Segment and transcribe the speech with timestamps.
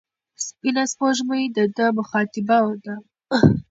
[0.45, 2.95] سپینه سپوږمۍ د ده مخاطبه ده.